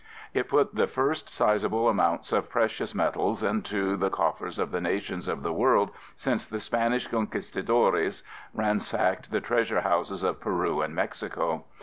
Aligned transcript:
It 0.33 0.49
put 0.49 0.73
the 0.73 0.87
first 0.87 1.31
sizeable 1.31 1.87
amounts 1.87 2.33
of 2.33 2.49
precious 2.49 2.95
metals 2.95 3.43
into 3.43 3.95
the 3.95 4.09
coffers 4.09 4.57
of 4.57 4.71
the 4.71 4.81
nations 4.81 5.27
of 5.27 5.43
the 5.43 5.53
world 5.53 5.91
since 6.15 6.47
the 6.47 6.59
Spanish 6.59 7.05
Conquistadores 7.05 8.23
ransacked 8.51 9.29
the 9.29 9.41
treasure 9.41 9.81
houses 9.81 10.23
of 10.23 10.39
Peru 10.41 10.81
and 10.81 10.95
Mexico. 10.95 11.65